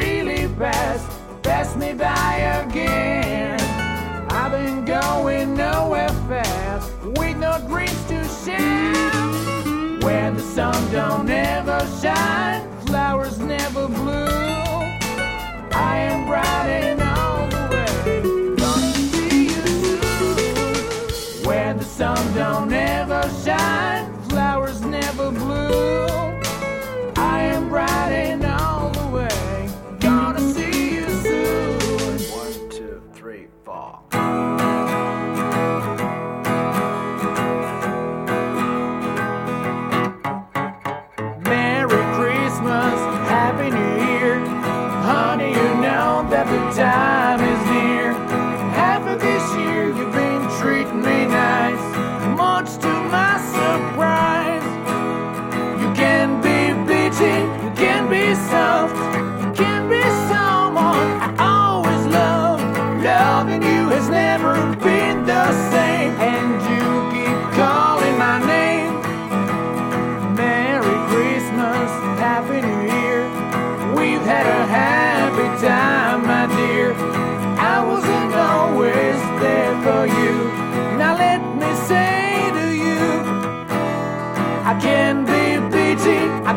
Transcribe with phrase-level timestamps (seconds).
[0.00, 1.08] Have really passed,
[1.42, 3.60] passed me by again.
[4.30, 10.00] I've been going nowhere fast, with no dreams to share.
[10.00, 12.25] Where the sun don't ever shine,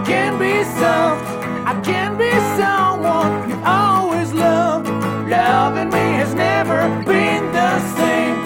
[0.09, 1.23] can be soft,
[1.71, 4.87] I can be someone you always loved.
[5.29, 8.37] Loving me has never been the same,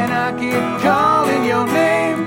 [0.00, 2.20] and I keep calling your name.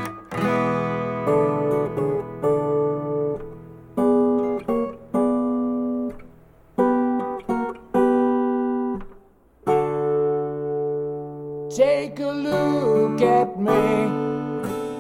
[11.76, 13.82] Take a look at me.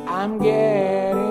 [0.07, 1.24] I'm getting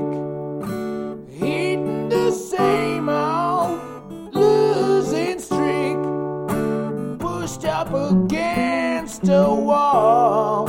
[0.00, 1.28] are weak.
[1.30, 3.80] Hitting the same old
[4.34, 5.98] losing streak.
[7.18, 10.66] Pushed up against a wall.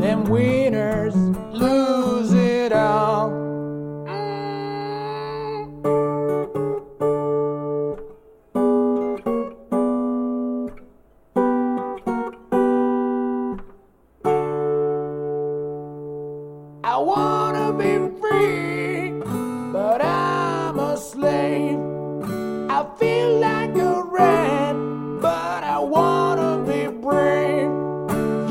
[0.00, 0.59] Them winners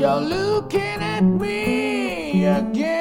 [0.00, 2.99] You're looking at me again.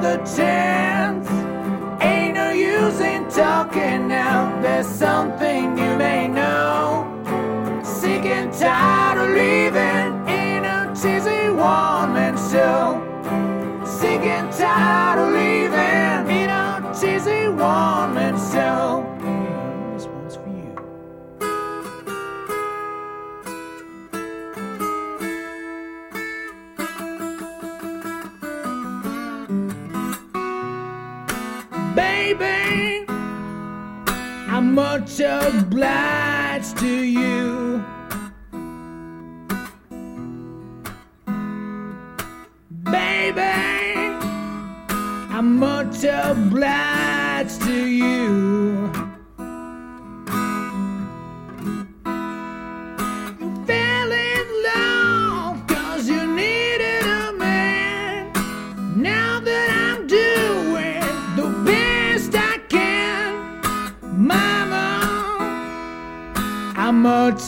[0.00, 1.28] Another chance.
[2.02, 7.06] Ain't no use in talking now, there's something you may know.
[7.84, 12.96] Sick and tired of living in a cheesy one man show.
[13.84, 15.29] Sick and tired of
[32.32, 33.06] Baby,
[34.46, 37.84] I'm much obliged to you.
[42.84, 43.40] Baby,
[45.34, 48.59] I'm much obliged to you.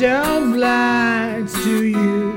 [0.05, 2.33] I'm much to you.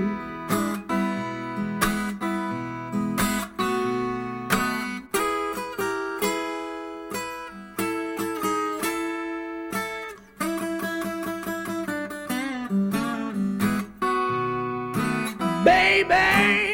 [15.64, 16.74] Baby,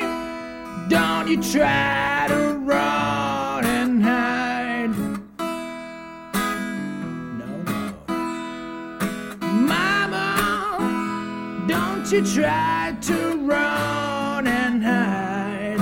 [0.89, 2.50] don't you try to
[12.11, 15.79] You try to run and hide.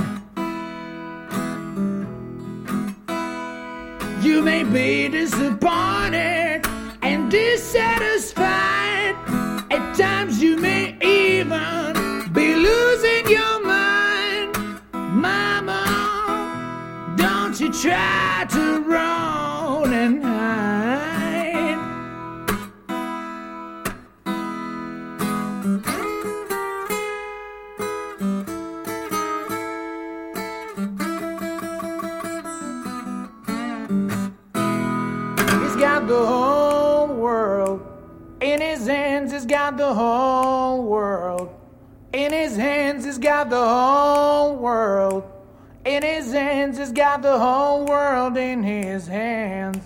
[4.24, 6.68] You may be disappointed
[7.02, 9.16] and dissatisfied.
[9.72, 14.56] At times you may even be losing your mind.
[14.94, 15.82] Mama,
[17.18, 19.09] don't you try to run
[39.70, 41.54] got the whole world
[42.12, 43.06] in his hands.
[43.06, 45.24] He's got the whole world
[45.86, 46.80] in his hands.
[46.80, 49.78] He's got the whole world in his hands.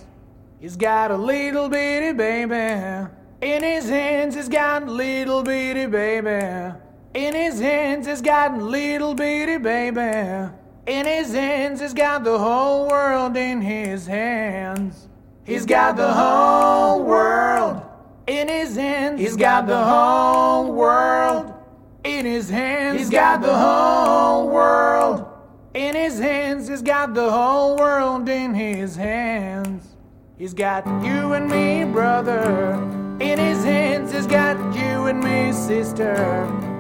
[0.62, 3.09] He's got a little bitty baby
[3.42, 4.35] in his hands.
[4.35, 6.73] He's got a little bitty baby
[7.13, 8.07] in his hands.
[8.07, 10.47] He's got little bitty baby
[10.87, 11.81] in his hands.
[11.81, 15.09] He's got the whole world in his hands.
[15.44, 17.82] He's got the whole world
[18.27, 19.19] in his hands.
[19.19, 21.53] He's got the whole world
[22.03, 22.99] in his hands.
[22.99, 25.25] He's got the whole world
[25.73, 26.68] in his hands.
[26.68, 29.87] He's got the whole world in his hands.
[30.37, 32.73] He's got you and me, brother.
[33.19, 36.15] In his hands, he's got you and me, sister.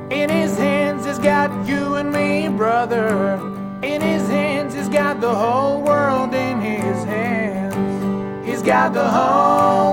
[0.09, 3.35] In his hands, he's got you and me, brother.
[3.83, 8.45] In his hands, he's got the whole world in his hands.
[8.45, 9.92] He's got the whole